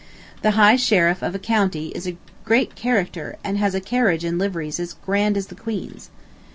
[0.41, 4.39] The High Sheriff of a county is a great character and has a carriage and
[4.39, 6.09] liveries as grand as the Queen's.